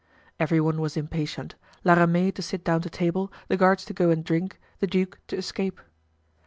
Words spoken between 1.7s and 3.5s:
La Ramee to sit down to table,